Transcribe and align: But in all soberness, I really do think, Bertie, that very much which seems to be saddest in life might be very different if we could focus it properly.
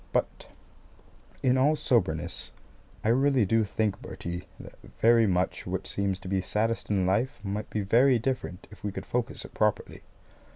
But 0.11 0.47
in 1.43 1.59
all 1.59 1.75
soberness, 1.75 2.51
I 3.03 3.09
really 3.09 3.45
do 3.45 3.63
think, 3.63 4.01
Bertie, 4.01 4.47
that 4.59 4.79
very 4.99 5.27
much 5.27 5.67
which 5.67 5.87
seems 5.87 6.17
to 6.21 6.27
be 6.27 6.41
saddest 6.41 6.89
in 6.89 7.05
life 7.05 7.39
might 7.43 7.69
be 7.69 7.81
very 7.81 8.17
different 8.17 8.65
if 8.71 8.83
we 8.83 8.91
could 8.91 9.05
focus 9.05 9.45
it 9.45 9.53
properly. 9.53 10.01